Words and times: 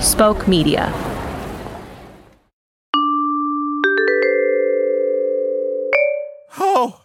Spoke 0.00 0.48
Media. 0.48 0.90
Oh, 6.58 7.02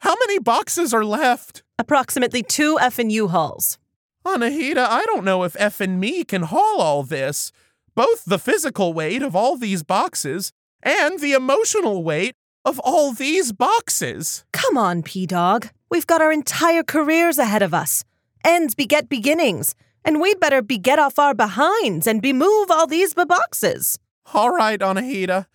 how 0.00 0.16
many 0.26 0.40
boxes 0.40 0.92
are 0.92 1.04
left? 1.04 1.62
Approximately 1.78 2.42
two 2.42 2.80
F 2.80 2.98
and 2.98 3.12
U 3.12 3.28
hulls. 3.28 3.78
Anahita, 4.24 4.78
I 4.78 5.04
don't 5.04 5.24
know 5.24 5.44
if 5.44 5.54
F 5.56 5.80
and 5.80 6.00
me 6.00 6.24
can 6.24 6.42
haul 6.42 6.80
all 6.80 7.04
this. 7.04 7.52
Both 7.94 8.24
the 8.24 8.40
physical 8.40 8.92
weight 8.92 9.22
of 9.22 9.36
all 9.36 9.56
these 9.56 9.84
boxes 9.84 10.50
and 10.82 11.20
the 11.20 11.32
emotional 11.32 12.02
weight 12.02 12.34
of 12.64 12.80
all 12.80 13.12
these 13.12 13.52
boxes. 13.52 14.44
Come 14.52 14.76
on, 14.76 15.04
P 15.04 15.26
Dog. 15.26 15.68
We've 15.88 16.08
got 16.08 16.20
our 16.20 16.32
entire 16.32 16.82
careers 16.82 17.38
ahead 17.38 17.62
of 17.62 17.72
us. 17.72 18.02
Ends 18.44 18.74
beget 18.74 19.08
beginnings, 19.08 19.76
and 20.06 20.20
we'd 20.20 20.40
better 20.40 20.62
be 20.62 20.78
get 20.78 20.98
off 20.98 21.18
our 21.18 21.34
behinds 21.34 22.06
and 22.06 22.22
bemove 22.22 22.70
all 22.70 22.86
these 22.86 23.12
ba 23.12 23.26
boxes. 23.26 23.98
All 24.32 24.50
right, 24.50 24.80
Anahita. 24.80 25.46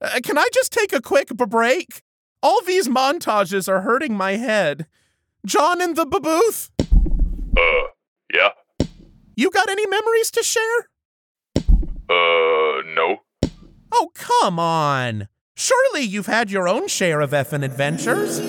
Uh, 0.00 0.20
can 0.22 0.36
I 0.36 0.48
just 0.52 0.72
take 0.72 0.92
a 0.92 1.00
quick 1.00 1.28
b- 1.34 1.44
break? 1.46 2.02
All 2.42 2.60
these 2.62 2.88
montages 2.88 3.68
are 3.68 3.80
hurting 3.82 4.14
my 4.16 4.32
head. 4.32 4.86
John 5.46 5.80
in 5.80 5.94
the 5.94 6.04
b- 6.04 6.18
booth? 6.20 6.70
Uh, 6.80 7.88
yeah. 8.34 8.50
You 9.36 9.50
got 9.50 9.70
any 9.70 9.86
memories 9.86 10.30
to 10.32 10.42
share? 10.42 10.88
Uh, 11.56 12.82
no. 12.94 13.22
Oh, 13.92 14.10
come 14.14 14.58
on. 14.58 15.28
Surely 15.56 16.02
you've 16.02 16.26
had 16.26 16.50
your 16.50 16.66
own 16.68 16.88
share 16.88 17.20
of 17.20 17.30
effin' 17.30 17.64
adventures. 17.64 18.40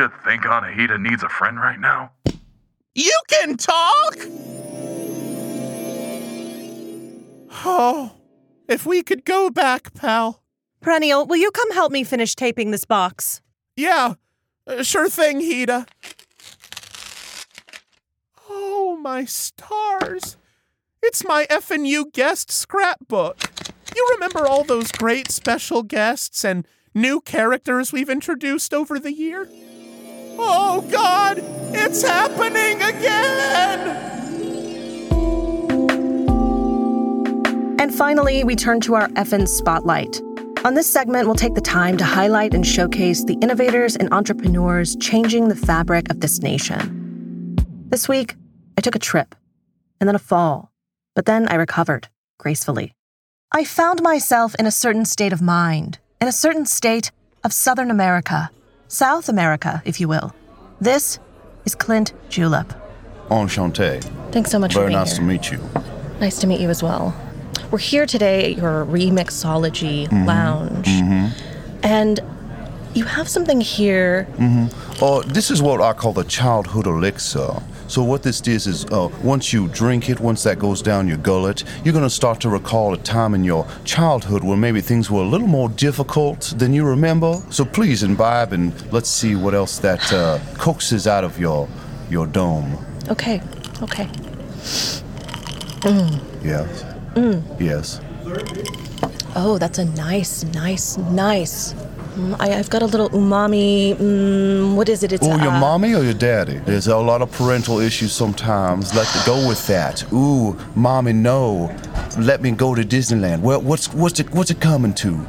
You 0.00 0.10
think 0.24 0.44
Anahita 0.44 0.98
needs 0.98 1.22
a 1.22 1.28
friend 1.28 1.58
right 1.58 1.78
now? 1.78 2.12
You 2.94 3.20
can 3.28 3.58
talk? 3.58 4.16
Oh, 7.62 8.12
if 8.66 8.86
we 8.86 9.02
could 9.02 9.26
go 9.26 9.50
back, 9.50 9.92
pal. 9.92 10.42
Perennial, 10.80 11.26
will 11.26 11.36
you 11.36 11.50
come 11.50 11.72
help 11.72 11.92
me 11.92 12.02
finish 12.02 12.34
taping 12.34 12.70
this 12.70 12.86
box? 12.86 13.42
Yeah, 13.76 14.14
uh, 14.66 14.82
sure 14.82 15.10
thing, 15.10 15.42
Hita. 15.42 15.86
Oh, 18.48 18.96
my 19.02 19.26
stars. 19.26 20.38
It's 21.02 21.26
my 21.26 21.44
FNU 21.50 22.10
guest 22.14 22.50
scrapbook. 22.50 23.36
You 23.94 24.08
remember 24.14 24.46
all 24.46 24.64
those 24.64 24.92
great 24.92 25.30
special 25.30 25.82
guests 25.82 26.42
and 26.42 26.66
new 26.94 27.20
characters 27.20 27.92
we've 27.92 28.08
introduced 28.08 28.72
over 28.72 28.98
the 28.98 29.12
year? 29.12 29.46
Oh, 30.42 30.80
God, 30.90 31.42
it's 31.74 32.02
happening 32.02 32.80
again! 32.82 33.96
And 37.78 37.94
finally, 37.94 38.42
we 38.42 38.56
turn 38.56 38.80
to 38.80 38.94
our 38.94 39.08
FN 39.10 39.46
spotlight. 39.46 40.20
On 40.64 40.74
this 40.74 40.90
segment, 40.90 41.26
we'll 41.26 41.34
take 41.34 41.54
the 41.54 41.60
time 41.60 41.96
to 41.98 42.04
highlight 42.04 42.54
and 42.54 42.66
showcase 42.66 43.24
the 43.24 43.38
innovators 43.42 43.96
and 43.96 44.12
entrepreneurs 44.12 44.96
changing 44.96 45.48
the 45.48 45.56
fabric 45.56 46.10
of 46.10 46.20
this 46.20 46.40
nation. 46.40 47.56
This 47.88 48.08
week, 48.08 48.36
I 48.78 48.80
took 48.80 48.94
a 48.94 48.98
trip 48.98 49.34
and 50.00 50.08
then 50.08 50.14
a 50.14 50.18
fall, 50.18 50.72
but 51.14 51.26
then 51.26 51.48
I 51.48 51.54
recovered 51.56 52.08
gracefully. 52.38 52.94
I 53.52 53.64
found 53.64 54.02
myself 54.02 54.54
in 54.58 54.66
a 54.66 54.70
certain 54.70 55.04
state 55.04 55.34
of 55.34 55.42
mind, 55.42 55.98
in 56.20 56.28
a 56.28 56.32
certain 56.32 56.64
state 56.64 57.10
of 57.44 57.52
Southern 57.52 57.90
America, 57.90 58.50
South 58.92 59.28
America, 59.28 59.80
if 59.84 60.00
you 60.00 60.08
will. 60.08 60.34
This 60.80 61.20
is 61.64 61.76
Clint 61.76 62.12
Julep. 62.28 62.72
Enchanté. 63.28 64.02
Thanks 64.32 64.50
so 64.50 64.58
much 64.58 64.72
for 64.72 64.80
Very 64.80 64.88
being 64.90 64.98
nice 64.98 65.12
here. 65.12 65.20
to 65.20 65.24
meet 65.24 65.50
you. 65.52 65.60
Nice 66.20 66.40
to 66.40 66.48
meet 66.48 66.58
you 66.60 66.68
as 66.70 66.82
well. 66.82 67.14
We're 67.70 67.78
here 67.78 68.04
today 68.04 68.50
at 68.50 68.56
your 68.56 68.84
Remixology 68.86 70.08
Mm-hmm. 70.08 70.24
Lounge. 70.26 70.88
And 71.84 72.18
you 72.94 73.04
have 73.04 73.28
something 73.28 73.60
here. 73.60 74.26
Uh, 75.00 75.20
this 75.24 75.52
is 75.52 75.62
what 75.62 75.80
I 75.80 75.92
call 75.92 76.12
the 76.12 76.24
childhood 76.24 76.88
elixir. 76.88 77.62
So 77.90 78.04
what 78.04 78.22
this 78.22 78.40
is 78.42 78.68
is, 78.68 78.84
uh, 78.84 79.08
once 79.20 79.52
you 79.52 79.66
drink 79.66 80.08
it, 80.08 80.20
once 80.20 80.44
that 80.44 80.60
goes 80.60 80.80
down 80.80 81.08
your 81.08 81.16
gullet, 81.16 81.64
you're 81.82 81.92
gonna 81.92 82.08
start 82.08 82.40
to 82.42 82.48
recall 82.48 82.94
a 82.94 82.96
time 82.96 83.34
in 83.34 83.42
your 83.42 83.66
childhood 83.84 84.44
where 84.44 84.56
maybe 84.56 84.80
things 84.80 85.10
were 85.10 85.22
a 85.22 85.26
little 85.26 85.48
more 85.48 85.68
difficult 85.70 86.54
than 86.56 86.72
you 86.72 86.84
remember. 86.84 87.42
So 87.50 87.64
please 87.64 88.04
imbibe 88.04 88.52
and 88.52 88.72
let's 88.92 89.10
see 89.10 89.34
what 89.34 89.54
else 89.54 89.80
that 89.80 90.12
uh, 90.12 90.38
coaxes 90.56 91.08
out 91.08 91.24
of 91.24 91.36
your 91.40 91.68
your 92.08 92.28
dome. 92.28 92.78
Okay, 93.08 93.42
okay. 93.82 94.08
Yes. 96.44 96.84
Yes. 97.58 98.00
Oh, 99.34 99.58
that's 99.58 99.78
a 99.80 99.84
nice, 99.84 100.44
nice, 100.44 100.96
nice. 100.96 101.74
Mm, 102.20 102.36
I, 102.38 102.58
I've 102.58 102.68
got 102.70 102.82
a 102.82 102.86
little 102.86 103.08
umami. 103.10 103.96
Mm, 103.96 104.74
what 104.76 104.88
is 104.88 105.02
it? 105.02 105.12
It's 105.12 105.26
Oh, 105.26 105.36
your 105.36 105.52
uh, 105.52 105.60
mommy 105.60 105.94
or 105.94 106.02
your 106.02 106.14
daddy? 106.14 106.58
There's 106.58 106.86
a 106.88 106.96
lot 106.96 107.22
of 107.22 107.30
parental 107.32 107.78
issues 107.80 108.12
sometimes. 108.12 108.94
Let 108.94 109.06
the, 109.08 109.22
go 109.26 109.48
with 109.48 109.66
that. 109.68 110.04
Ooh, 110.12 110.56
mommy, 110.74 111.12
no. 111.12 111.74
Let 112.18 112.42
me 112.42 112.50
go 112.50 112.74
to 112.74 112.82
Disneyland. 112.82 113.40
Well, 113.40 113.60
what's 113.62 113.92
what's 113.94 114.20
it 114.20 114.30
what's 114.32 114.50
it 114.50 114.60
coming 114.60 114.94
to? 114.94 115.26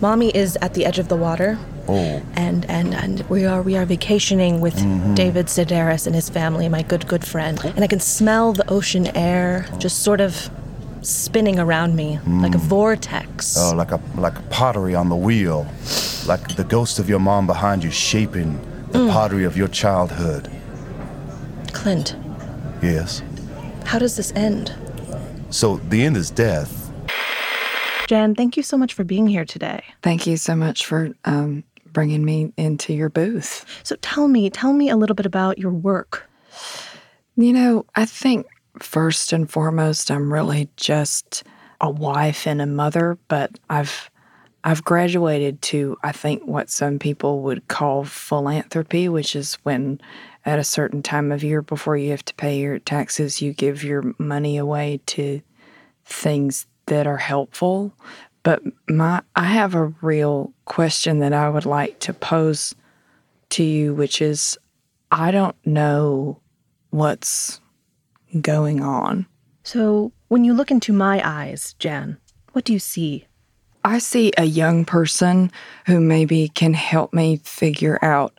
Mommy 0.00 0.34
is 0.34 0.56
at 0.62 0.74
the 0.74 0.84
edge 0.86 0.98
of 0.98 1.08
the 1.08 1.16
water. 1.16 1.58
Oh, 1.88 2.20
and 2.34 2.64
and 2.68 2.94
and 2.94 3.20
we 3.28 3.44
are 3.46 3.62
we 3.62 3.76
are 3.76 3.84
vacationing 3.84 4.60
with 4.60 4.74
Mm-hmm. 4.76 5.14
David 5.14 5.46
Sedaris 5.46 6.06
and 6.06 6.14
his 6.16 6.28
family, 6.28 6.68
my 6.68 6.82
good 6.82 7.06
good 7.06 7.24
friend, 7.24 7.60
and 7.64 7.84
I 7.84 7.86
can 7.86 8.00
smell 8.00 8.52
the 8.52 8.68
ocean 8.68 9.06
air 9.16 9.66
just 9.78 10.02
sort 10.02 10.20
of 10.20 10.50
spinning 11.06 11.58
around 11.58 11.94
me 11.94 12.18
like 12.26 12.54
a 12.54 12.58
vortex. 12.58 13.56
oh, 13.58 13.74
like 13.76 13.92
a 13.92 14.00
like 14.16 14.38
a 14.38 14.42
pottery 14.42 14.94
on 14.94 15.08
the 15.08 15.16
wheel, 15.16 15.66
like 16.26 16.56
the 16.56 16.64
ghost 16.64 16.98
of 16.98 17.08
your 17.08 17.20
mom 17.20 17.46
behind 17.46 17.84
you 17.84 17.90
shaping 17.90 18.60
the 18.90 19.08
pottery 19.10 19.44
of 19.44 19.56
your 19.56 19.68
childhood. 19.68 20.50
Clint, 21.72 22.16
Yes. 22.82 23.22
how 23.84 23.98
does 23.98 24.16
this 24.16 24.32
end? 24.34 24.74
So 25.50 25.76
the 25.76 26.02
end 26.02 26.16
is 26.16 26.30
death. 26.30 26.90
Jan, 28.08 28.34
thank 28.34 28.56
you 28.56 28.62
so 28.62 28.76
much 28.76 28.94
for 28.94 29.04
being 29.04 29.26
here 29.26 29.44
today. 29.44 29.82
Thank 30.02 30.26
you 30.26 30.36
so 30.36 30.54
much 30.56 30.86
for 30.86 31.10
um, 31.24 31.64
bringing 31.92 32.24
me 32.24 32.52
into 32.56 32.92
your 32.94 33.08
booth. 33.08 33.64
So 33.82 33.96
tell 33.96 34.28
me, 34.28 34.48
tell 34.50 34.72
me 34.72 34.88
a 34.90 34.96
little 34.96 35.14
bit 35.16 35.26
about 35.26 35.58
your 35.58 35.72
work. 35.72 36.28
You 37.36 37.52
know, 37.52 37.84
I 37.96 38.06
think 38.06 38.46
first 38.82 39.32
and 39.32 39.50
foremost, 39.50 40.10
I'm 40.10 40.32
really 40.32 40.68
just 40.76 41.44
a 41.80 41.90
wife 41.90 42.46
and 42.46 42.60
a 42.60 42.66
mother, 42.66 43.18
but 43.28 43.58
I've 43.70 44.10
I've 44.64 44.82
graduated 44.82 45.62
to 45.62 45.96
I 46.02 46.12
think 46.12 46.44
what 46.44 46.70
some 46.70 46.98
people 46.98 47.42
would 47.42 47.68
call 47.68 48.04
philanthropy, 48.04 49.08
which 49.08 49.36
is 49.36 49.54
when 49.62 50.00
at 50.44 50.58
a 50.58 50.64
certain 50.64 51.02
time 51.02 51.30
of 51.30 51.44
year 51.44 51.62
before 51.62 51.96
you 51.96 52.10
have 52.10 52.24
to 52.24 52.34
pay 52.34 52.58
your 52.58 52.78
taxes, 52.78 53.42
you 53.42 53.52
give 53.52 53.84
your 53.84 54.14
money 54.18 54.56
away 54.56 55.00
to 55.06 55.40
things 56.04 56.66
that 56.86 57.06
are 57.06 57.16
helpful. 57.16 57.92
But 58.42 58.62
my 58.88 59.22
I 59.34 59.44
have 59.44 59.74
a 59.74 59.94
real 60.02 60.52
question 60.64 61.18
that 61.20 61.32
I 61.32 61.48
would 61.48 61.66
like 61.66 62.00
to 62.00 62.12
pose 62.12 62.74
to 63.50 63.62
you, 63.62 63.94
which 63.94 64.22
is 64.22 64.58
I 65.10 65.30
don't 65.30 65.56
know 65.64 66.40
what's 66.90 67.60
going 68.40 68.82
on. 68.82 69.26
So 69.62 70.12
when 70.28 70.44
you 70.44 70.54
look 70.54 70.70
into 70.70 70.92
my 70.92 71.20
eyes, 71.26 71.74
Jan, 71.78 72.18
what 72.52 72.64
do 72.64 72.72
you 72.72 72.78
see? 72.78 73.26
I 73.84 73.98
see 73.98 74.32
a 74.36 74.44
young 74.44 74.84
person 74.84 75.50
who 75.86 76.00
maybe 76.00 76.48
can 76.48 76.74
help 76.74 77.14
me 77.14 77.36
figure 77.44 77.98
out 78.02 78.38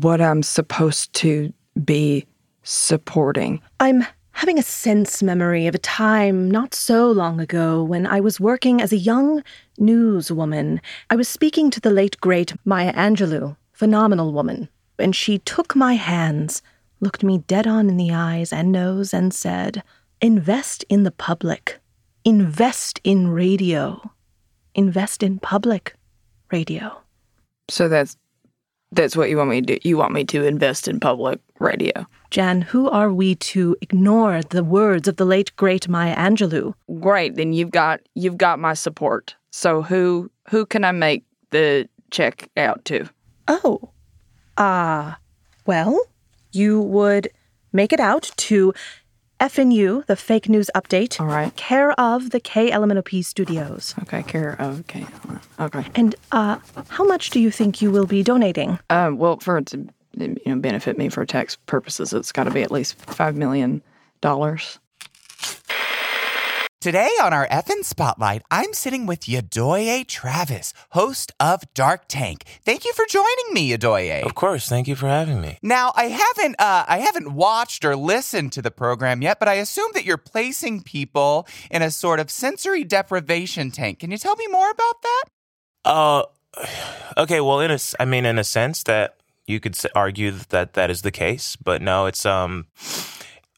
what 0.00 0.20
I'm 0.20 0.42
supposed 0.42 1.12
to 1.14 1.52
be 1.84 2.26
supporting. 2.62 3.60
I'm 3.80 4.04
having 4.32 4.58
a 4.58 4.62
sense 4.62 5.22
memory 5.22 5.66
of 5.66 5.74
a 5.74 5.78
time 5.78 6.50
not 6.50 6.74
so 6.74 7.10
long 7.10 7.40
ago 7.40 7.82
when 7.82 8.06
I 8.06 8.20
was 8.20 8.40
working 8.40 8.80
as 8.80 8.92
a 8.92 8.96
young 8.96 9.42
newswoman. 9.78 10.80
I 11.10 11.16
was 11.16 11.28
speaking 11.28 11.70
to 11.70 11.80
the 11.80 11.90
late 11.90 12.20
great 12.20 12.52
Maya 12.64 12.92
Angelou, 12.94 13.56
phenomenal 13.72 14.32
woman, 14.32 14.68
and 14.98 15.14
she 15.14 15.38
took 15.38 15.76
my 15.76 15.94
hands, 15.94 16.62
looked 17.02 17.22
me 17.22 17.38
dead 17.38 17.66
on 17.66 17.90
in 17.90 17.98
the 17.98 18.12
eyes 18.12 18.52
and 18.52 18.72
nose, 18.72 19.12
and 19.12 19.34
said, 19.34 19.82
Invest 20.22 20.84
in 20.88 21.02
the 21.02 21.10
public. 21.10 21.80
Invest 22.24 23.00
in 23.04 23.28
radio. 23.28 24.10
Invest 24.74 25.22
in 25.22 25.38
public 25.40 25.94
radio. 26.50 27.02
So 27.68 27.88
that's 27.88 28.16
That's 28.92 29.16
what 29.16 29.30
you 29.30 29.36
want 29.38 29.50
me 29.50 29.60
to 29.62 29.66
do. 29.66 29.88
You 29.88 29.96
want 29.98 30.12
me 30.12 30.24
to 30.26 30.44
invest 30.44 30.86
in 30.86 31.00
public 31.00 31.40
radio. 31.58 32.06
Jan, 32.30 32.60
who 32.60 32.88
are 32.90 33.12
we 33.12 33.34
to 33.36 33.76
ignore 33.80 34.42
the 34.42 34.62
words 34.62 35.08
of 35.08 35.16
the 35.16 35.24
late 35.24 35.50
great 35.56 35.88
Maya 35.88 36.14
Angelou? 36.16 36.74
Great, 37.00 37.34
then 37.36 37.52
you've 37.52 37.70
got 37.70 38.00
you've 38.14 38.38
got 38.38 38.58
my 38.58 38.74
support. 38.74 39.34
So 39.50 39.82
who 39.82 40.30
who 40.50 40.64
can 40.66 40.84
I 40.84 40.92
make 40.92 41.24
the 41.50 41.88
check 42.10 42.50
out 42.56 42.84
to? 42.86 43.08
Oh. 43.48 43.90
Ah. 44.58 45.18
well, 45.66 45.98
you 46.52 46.80
would 46.80 47.28
make 47.72 47.92
it 47.92 48.00
out 48.00 48.30
to 48.36 48.72
FNU, 49.40 50.06
the 50.06 50.14
fake 50.14 50.48
news 50.48 50.70
update. 50.72 51.20
All 51.20 51.26
right. 51.26 51.54
Care 51.56 51.90
of 52.00 52.30
the 52.30 52.38
K 52.38 52.70
Element 52.70 53.04
KLMNOP 53.04 53.24
studios. 53.24 53.94
Okay, 54.02 54.22
care 54.22 54.54
of 54.60 54.80
okay. 54.80 55.04
Okay. 55.58 55.84
And 55.96 56.14
uh 56.30 56.58
how 56.88 57.04
much 57.04 57.30
do 57.30 57.40
you 57.40 57.50
think 57.50 57.82
you 57.82 57.90
will 57.90 58.06
be 58.06 58.22
donating? 58.22 58.78
Um, 58.88 59.18
well, 59.18 59.38
for 59.38 59.58
it 59.58 59.66
to 59.66 59.88
you 60.16 60.36
know 60.46 60.56
benefit 60.60 60.96
me 60.96 61.08
for 61.08 61.26
tax 61.26 61.56
purposes, 61.66 62.12
it's 62.12 62.30
got 62.30 62.44
to 62.44 62.52
be 62.52 62.62
at 62.62 62.70
least 62.70 62.94
five 62.94 63.36
million 63.36 63.82
dollars. 64.20 64.78
Today 66.82 67.10
on 67.22 67.32
our 67.32 67.46
FN 67.46 67.84
Spotlight, 67.84 68.42
I'm 68.50 68.72
sitting 68.72 69.06
with 69.06 69.20
Yadoye 69.20 70.04
Travis, 70.04 70.74
host 70.90 71.30
of 71.38 71.62
Dark 71.74 72.06
Tank. 72.08 72.42
Thank 72.64 72.84
you 72.84 72.92
for 72.92 73.04
joining 73.08 73.52
me, 73.52 73.70
Yadoye. 73.70 74.24
Of 74.24 74.34
course, 74.34 74.68
thank 74.68 74.88
you 74.88 74.96
for 74.96 75.06
having 75.06 75.40
me. 75.40 75.58
Now, 75.62 75.92
I 75.94 76.06
haven't 76.06 76.56
uh, 76.58 76.84
I 76.88 76.98
haven't 76.98 77.34
watched 77.34 77.84
or 77.84 77.94
listened 77.94 78.50
to 78.54 78.62
the 78.62 78.72
program 78.72 79.22
yet, 79.22 79.38
but 79.38 79.46
I 79.46 79.54
assume 79.54 79.92
that 79.94 80.04
you're 80.04 80.16
placing 80.16 80.82
people 80.82 81.46
in 81.70 81.82
a 81.82 81.90
sort 81.92 82.18
of 82.18 82.32
sensory 82.32 82.82
deprivation 82.82 83.70
tank. 83.70 84.00
Can 84.00 84.10
you 84.10 84.18
tell 84.18 84.34
me 84.34 84.48
more 84.48 84.68
about 84.68 85.02
that? 85.02 85.24
Uh, 85.84 86.22
okay. 87.16 87.40
Well, 87.40 87.60
in 87.60 87.70
a, 87.70 87.78
I 88.00 88.06
mean, 88.06 88.26
in 88.26 88.40
a 88.40 88.44
sense 88.44 88.82
that 88.82 89.18
you 89.46 89.60
could 89.60 89.78
argue 89.94 90.32
that 90.48 90.72
that 90.72 90.90
is 90.90 91.02
the 91.02 91.12
case, 91.12 91.54
but 91.54 91.80
no, 91.80 92.06
it's 92.06 92.26
um. 92.26 92.66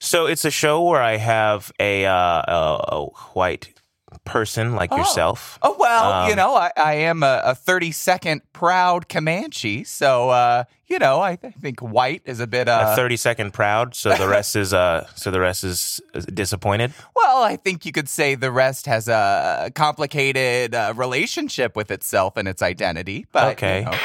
So 0.05 0.27
it's 0.27 0.45
a 0.45 0.51
show 0.51 0.83
where 0.83 1.01
I 1.03 1.17
have 1.17 1.73
a 1.81 2.05
uh, 2.05 2.12
a, 2.12 2.79
a 2.89 3.05
white 3.33 3.73
person 4.25 4.75
like 4.77 4.93
yourself. 4.93 5.59
Oh 5.62 5.75
well, 5.79 6.27
you 6.27 6.33
Um, 6.33 6.37
know, 6.37 6.55
I, 6.55 6.71
I 6.77 6.95
am 6.95 7.23
a, 7.23 7.41
a 7.45 7.55
30 7.55 7.91
second 7.93 8.43
proud 8.53 9.09
Comanche, 9.09 9.83
so 9.85 10.29
uh, 10.31 10.65
you 10.87 10.99
know, 10.99 11.21
I, 11.21 11.31
I 11.43 11.51
think 11.61 11.81
white 11.81 12.23
is 12.27 12.39
a 12.39 12.47
bit 12.47 12.69
uh 12.69 12.89
a 12.93 12.97
thirty 12.97 13.17
second 13.17 13.53
proud, 13.53 13.95
so 13.95 14.15
the 14.15 14.29
rest 14.29 14.55
is 14.56 14.73
uh, 14.75 15.06
so 15.15 15.31
the 15.31 15.41
rest 15.41 15.65
is 15.65 16.01
is 16.15 16.27
disappointed. 16.27 16.93
Well, 17.17 17.43
I 17.43 17.57
think 17.57 17.85
you 17.87 17.93
could 17.93 18.09
say 18.09 18.35
the 18.35 18.53
rest 18.53 18.85
has 18.87 19.09
a 19.09 19.71
complicated 19.75 20.75
uh, 20.75 20.93
relationship 20.95 21.75
with 21.77 21.91
itself 21.91 22.37
and 22.37 22.47
its 22.47 22.61
identity. 22.62 23.27
But 23.33 23.53
Okay. 23.55 23.79
you 23.81 23.85
know. 23.87 23.99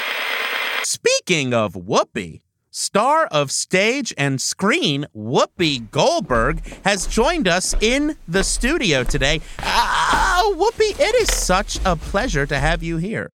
Speaking 0.83 1.53
of 1.53 1.73
Whoopi, 1.73 2.39
star 2.79 3.25
of 3.25 3.51
stage 3.51 4.13
and 4.17 4.39
screen, 4.39 5.05
Whoopi 5.15 5.91
Goldberg 5.91 6.65
has 6.85 7.07
joined 7.07 7.47
us 7.47 7.75
in 7.81 8.15
the 8.27 8.43
studio 8.43 9.03
today. 9.03 9.41
Ah, 9.59 10.49
Whoopi, 10.55 10.97
it 10.97 11.15
is 11.15 11.27
such 11.33 11.79
a 11.83 11.97
pleasure 11.97 12.45
to 12.45 12.57
have 12.57 12.81
you 12.81 12.97
here. 12.97 13.31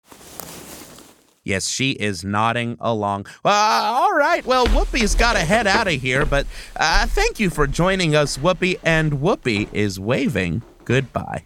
Yes, 1.45 1.69
she 1.69 1.91
is 1.91 2.25
nodding 2.25 2.79
along. 2.81 3.27
Uh, 3.45 3.51
all 3.51 4.17
right, 4.17 4.45
well, 4.47 4.67
Whoopi's 4.67 5.15
got 5.15 5.35
to 5.35 5.41
head 5.41 5.67
out 5.67 5.89
of 5.89 6.01
here, 6.01 6.25
but 6.25 6.47
uh, 6.77 7.07
thank 7.07 7.39
you 7.39 7.51
for 7.51 7.67
joining 7.67 8.17
us, 8.17 8.39
Whoopi. 8.39 8.81
And 8.83 9.13
Whoopi 9.15 9.69
is 9.75 10.01
waving 10.01 10.63
goodbye. 10.87 11.45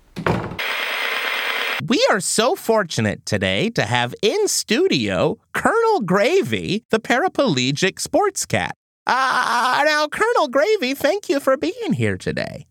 We 1.89 2.07
are 2.11 2.21
so 2.21 2.55
fortunate 2.55 3.25
today 3.25 3.71
to 3.71 3.83
have 3.83 4.15
in 4.21 4.47
studio 4.47 5.39
Colonel 5.55 6.01
Gravy, 6.01 6.85
the 6.91 7.01
paraplegic 7.01 7.99
sports 7.99 8.45
cat. 8.45 8.77
Ah, 9.07 9.83
now, 9.87 10.07
Colonel 10.07 10.49
Gravy, 10.49 10.93
thank 10.93 11.31
you 11.31 11.41
for 11.41 11.57
being 11.57 11.95
here 11.95 12.19
today. 12.19 12.67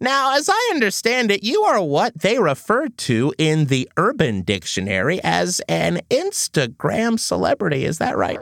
Now, 0.00 0.38
as 0.38 0.48
I 0.48 0.70
understand 0.72 1.30
it, 1.30 1.42
you 1.42 1.60
are 1.64 1.82
what 1.82 2.18
they 2.18 2.38
refer 2.38 2.88
to 2.88 3.34
in 3.36 3.66
the 3.66 3.90
Urban 3.98 4.40
Dictionary 4.40 5.20
as 5.22 5.60
an 5.68 6.00
Instagram 6.08 7.20
celebrity. 7.20 7.84
Is 7.84 7.98
that 7.98 8.16
right? 8.16 8.38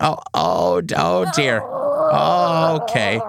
Oh, 0.00 0.18
oh, 0.34 0.82
oh 0.96 1.30
dear. 1.36 1.60
Okay. 1.62 3.20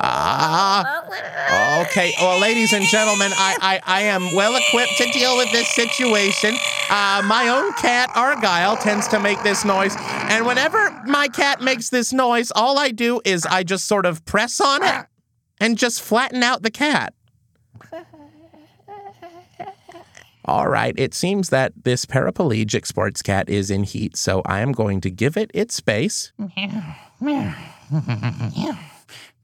Ah. 0.00 1.82
okay. 1.82 2.12
Well, 2.20 2.40
ladies 2.40 2.72
and 2.72 2.84
gentlemen, 2.86 3.32
I, 3.34 3.80
I, 3.84 3.98
I 3.98 4.02
am 4.02 4.34
well 4.34 4.56
equipped 4.56 4.96
to 4.98 5.10
deal 5.12 5.36
with 5.36 5.50
this 5.52 5.68
situation. 5.74 6.56
Uh, 6.90 7.22
my 7.24 7.48
own 7.48 7.72
cat, 7.74 8.10
Argyle, 8.14 8.76
tends 8.76 9.08
to 9.08 9.20
make 9.20 9.42
this 9.42 9.64
noise. 9.64 9.94
And 9.98 10.46
whenever 10.46 10.90
my 11.06 11.28
cat 11.28 11.60
makes 11.60 11.90
this 11.90 12.12
noise, 12.12 12.50
all 12.54 12.78
I 12.78 12.90
do 12.90 13.20
is 13.24 13.46
I 13.46 13.62
just 13.62 13.86
sort 13.86 14.06
of 14.06 14.24
press 14.24 14.60
on 14.60 14.82
it 14.82 15.06
and 15.60 15.78
just 15.78 16.02
flatten 16.02 16.42
out 16.42 16.62
the 16.62 16.70
cat. 16.70 17.14
All 20.46 20.68
right, 20.68 20.92
it 20.98 21.14
seems 21.14 21.48
that 21.48 21.72
this 21.84 22.04
paraplegic 22.04 22.86
sports 22.86 23.22
cat 23.22 23.48
is 23.48 23.70
in 23.70 23.82
heat, 23.82 24.14
so 24.14 24.42
I 24.44 24.60
am 24.60 24.72
going 24.72 25.00
to 25.00 25.10
give 25.10 25.38
it 25.38 25.50
its 25.54 25.74
space. 25.74 26.32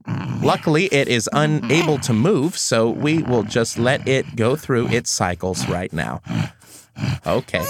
Mm-hmm. 0.07 0.43
Luckily, 0.45 0.85
it 0.85 1.07
is 1.07 1.29
unable 1.33 1.97
to 1.99 2.13
move, 2.13 2.57
so 2.57 2.89
we 2.89 3.21
will 3.23 3.43
just 3.43 3.77
let 3.77 4.07
it 4.07 4.35
go 4.35 4.55
through 4.55 4.87
its 4.87 5.09
cycles 5.09 5.67
right 5.67 5.91
now. 5.93 6.21
Okay. 7.25 7.65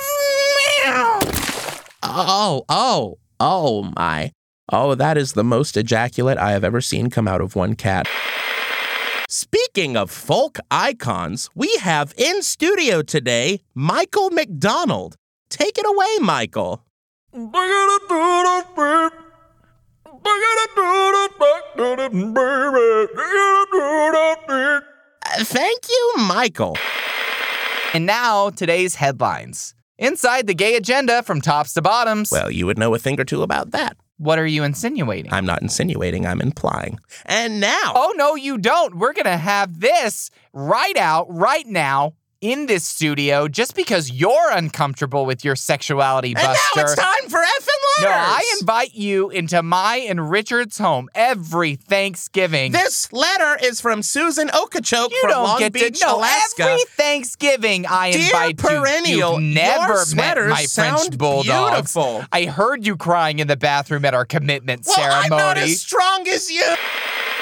Oh, 2.04 2.66
oh, 2.70 3.18
oh 3.40 3.92
my. 3.96 4.32
Oh, 4.70 4.96
that 4.96 5.18
is 5.18 5.34
the 5.34 5.44
most 5.44 5.76
ejaculate 5.78 6.38
I 6.38 6.52
have 6.52 6.64
ever 6.64 6.82
seen 6.82 7.10
come 7.10 7.28
out 7.28 7.42
of 7.42 7.56
one 7.56 7.76
cat. 7.76 8.08
Speaking 9.28 9.96
of 9.96 10.12
folk 10.12 10.60
icons, 10.70 11.50
we 11.56 11.76
have 11.78 12.14
in 12.18 12.42
studio 12.42 13.02
today 13.02 13.62
Michael 13.74 14.30
McDonald. 14.30 15.16
Take 15.50 15.78
it 15.78 15.86
away, 15.86 16.18
Michael. 16.20 16.84
Uh, 25.26 25.44
Thank 25.44 25.90
you, 25.90 26.14
Michael. 26.20 26.78
And 27.94 28.06
now, 28.06 28.50
today's 28.50 28.96
headlines. 28.96 29.74
Inside 29.98 30.48
the 30.48 30.54
gay 30.54 30.76
agenda 30.76 31.24
from 31.24 31.42
tops 31.42 31.74
to 31.74 31.82
bottoms. 31.82 32.32
Well, 32.32 32.50
you 32.52 32.66
would 32.66 32.78
know 32.78 32.94
a 32.96 33.00
thing 33.00 33.20
or 33.20 33.24
two 33.24 33.44
about 33.44 33.72
that. 33.72 33.98
what 34.18 34.38
are 34.40 34.46
you 34.48 34.64
insinuating? 34.64 35.32
I'm 35.34 35.46
not 35.46 35.62
insinuating, 35.62 36.26
I'm 36.28 36.42
implying. 36.42 37.00
And 37.26 37.60
now, 37.60 37.94
Oh, 37.96 38.14
no, 38.16 38.36
you 38.36 38.58
don't. 38.58 38.96
We're 38.98 39.14
going 39.14 39.26
to 39.26 39.38
have 39.38 39.80
this 39.80 40.30
right 40.54 40.98
out, 40.98 41.26
right 41.30 41.66
now, 41.68 42.14
in 42.42 42.66
this 42.66 42.84
studio, 42.86 43.48
just 43.48 43.76
because 43.76 44.12
you're 44.12 44.52
uncomfortable 44.52 45.26
with 45.26 45.46
your 45.46 45.56
sexuality, 45.56 46.30
and 46.30 46.44
now 46.44 46.54
it's 46.76 46.96
time 46.96 47.30
for 47.30 47.38
effing 47.40 47.68
letters. 47.98 48.02
no, 48.02 48.08
letters. 48.10 48.28
I 48.28 48.58
invite 48.60 48.96
you 48.96 49.30
into 49.30 49.62
my 49.62 49.98
and 49.98 50.30
Richard's 50.30 50.78
home 50.80 51.08
every 51.14 51.76
Thanksgiving. 51.76 52.72
This 52.72 53.14
letter 53.14 53.58
is 53.64 53.80
from 53.80 54.02
Susan 54.02 54.50
Okeechobee 54.50 55.14
you 55.14 55.22
from 55.22 55.30
don't 55.30 55.44
Long 55.44 55.60
get 55.60 55.74
Beach, 55.74 56.00
to 56.00 56.06
know 56.06 56.18
Alaska. 56.18 56.64
every 56.64 56.84
Thanksgiving 56.90 57.86
I 57.86 58.12
Dear 58.12 58.22
invite 58.26 58.58
perennial, 58.58 59.40
you. 59.40 59.46
You've 59.46 59.56
never 59.56 59.88
your 59.88 59.98
met 59.98 60.08
sweaters 60.08 60.50
my 60.50 60.66
French 60.66 60.68
sound 61.00 61.18
bulldogs. 61.18 61.94
beautiful. 61.94 62.26
I 62.32 62.46
heard 62.46 62.86
you 62.86 62.98
crying 62.98 63.38
in 63.40 63.48
the 63.48 63.58
bathroom 63.58 64.04
at 64.04 64.14
our 64.14 64.26
commitment 64.26 64.84
well, 64.88 64.96
I'm 65.00 65.30
ceremony. 65.30 65.42
not 65.44 65.58
as 65.58 65.82
strong 65.82 66.28
as 66.28 66.50
you. 66.50 66.74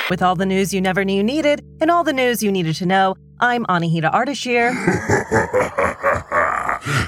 With 0.10 0.22
all 0.22 0.36
the 0.36 0.46
news 0.46 0.74
you 0.74 0.82
never 0.82 1.06
knew 1.06 1.13
you 1.15 1.24
needed 1.24 1.63
and 1.79 1.89
all 1.89 2.03
the 2.03 2.13
news 2.13 2.41
you 2.44 2.51
needed 2.51 2.75
to 2.77 2.86
know, 2.86 3.15
I'm 3.41 3.65
Anahita 3.67 4.12
Ardashir. 4.12 4.69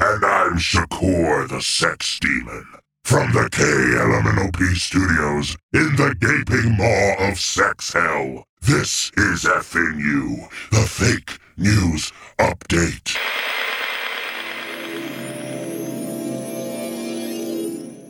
and 0.01 0.25
I'm 0.25 0.57
Shakur 0.57 1.50
the 1.50 1.61
Sex 1.61 2.19
Demon. 2.19 2.65
From 3.03 3.33
the 3.33 3.50
KLMNOP 3.51 4.75
studios 4.77 5.57
in 5.73 5.93
the 5.97 6.15
gaping 6.21 6.77
maw 6.77 7.29
of 7.29 7.38
sex 7.38 7.91
hell, 7.91 8.45
this 8.61 9.11
is 9.17 9.43
FNU, 9.43 10.50
the 10.69 10.88
fake 10.88 11.38
news 11.57 12.13
update. 12.39 13.17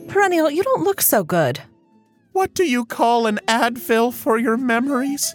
Perennial, 0.06 0.48
you 0.48 0.62
don't 0.62 0.84
look 0.84 1.00
so 1.00 1.24
good. 1.24 1.62
What 2.30 2.54
do 2.54 2.62
you 2.64 2.84
call 2.84 3.26
an 3.26 3.40
Advil 3.48 4.12
for 4.12 4.38
your 4.38 4.56
memories? 4.56 5.34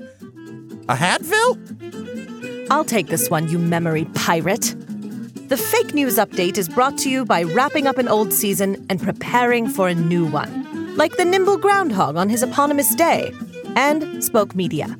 A 0.88 0.96
Hadvil? 0.96 2.47
I'll 2.70 2.86
take 2.86 3.08
this 3.08 3.30
one, 3.30 3.48
you 3.48 3.58
memory 3.58 4.06
pirate. 4.14 4.76
The 5.48 5.56
fake 5.56 5.94
news 5.94 6.18
update 6.18 6.58
is 6.58 6.68
brought 6.68 6.98
to 7.00 7.10
you 7.10 7.24
by 7.24 7.44
wrapping 7.44 7.88
up 7.88 7.98
an 7.98 8.10
old 8.10 8.34
season 8.34 8.86
and 8.90 9.02
preparing 9.02 9.70
for 9.70 9.88
a 9.88 9.96
new 9.96 10.26
one, 10.26 10.96
like 10.98 11.16
the 11.16 11.24
nimble 11.24 11.58
groundhog 11.58 12.18
on 12.18 12.28
his 12.28 12.44
eponymous 12.44 12.94
day, 12.96 13.32
and 13.78 14.22
Spoke 14.22 14.54
Media. 14.56 14.98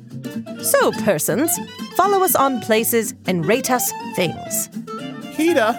So, 0.62 0.92
persons, 0.92 1.54
follow 1.94 2.24
us 2.24 2.34
on 2.34 2.60
places 2.60 3.12
and 3.26 3.44
rate 3.44 3.70
us 3.70 3.92
things. 4.16 4.68
Hita, 5.36 5.76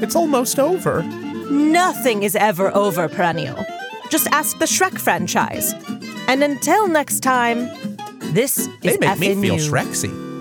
it's 0.00 0.14
almost 0.14 0.60
over. 0.60 1.02
Nothing 1.50 2.22
is 2.22 2.36
ever 2.36 2.74
over, 2.76 3.08
Perennial. 3.08 3.66
Just 4.08 4.28
ask 4.28 4.58
the 4.58 4.66
Shrek 4.66 4.98
franchise. 4.98 5.74
And 6.28 6.44
until 6.44 6.86
next 6.86 7.20
time, 7.20 7.68
this 8.32 8.58
is 8.58 8.68
They 8.80 8.98
make 8.98 9.18
me 9.18 9.34
feel. 9.34 9.56
Shrexy. 9.56 10.31